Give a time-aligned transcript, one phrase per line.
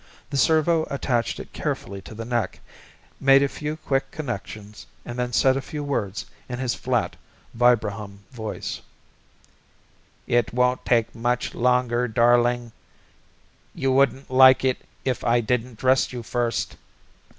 [0.31, 2.59] The servo attached it carefully to the neck,
[3.19, 7.17] made a few quick connections and then said a few words in his flat
[7.53, 8.81] vibrahum voice:
[10.25, 12.71] "It won't take much longer, darling.
[13.75, 16.77] You wouldn't like it if I didn't dress you first."